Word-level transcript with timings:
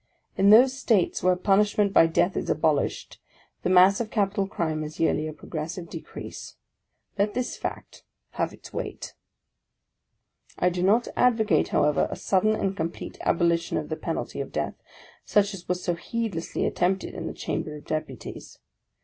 In 0.35 0.49
those 0.49 0.73
States 0.75 1.21
where 1.21 1.35
punishment 1.35 1.93
by 1.93 2.07
death 2.07 2.35
is 2.35 2.49
abolished, 2.49 3.21
the 3.61 3.69
mass 3.69 3.99
of 4.01 4.09
capital 4.09 4.47
crime 4.47 4.81
has 4.81 4.99
yearly 4.99 5.27
a 5.27 5.31
progressive 5.31 5.91
decrease. 5.91 6.55
Let 7.19 7.35
this 7.35 7.55
fact 7.55 8.03
have 8.31 8.51
its 8.51 8.73
weight. 8.73 9.13
I 10.57 10.69
do 10.69 10.81
not 10.81 11.07
advocate, 11.15 11.67
however, 11.67 12.07
a 12.09 12.15
sudden 12.15 12.55
and 12.55 12.75
complete 12.75 13.19
abolition 13.21 13.77
of 13.77 13.89
the 13.89 13.95
penalty 13.95 14.41
of 14.41 14.51
death, 14.51 14.73
such 15.23 15.53
as 15.53 15.67
was 15.69 15.83
so 15.83 15.93
heedlessly 15.93 16.65
attempted 16.65 17.13
in 17.13 17.27
the 17.27 17.31
Chamber 17.35 17.75
of 17.75 17.85
Deputies. 17.85 18.57